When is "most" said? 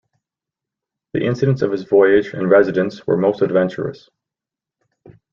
3.17-3.43